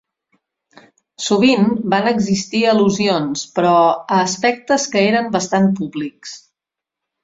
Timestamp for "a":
4.19-4.25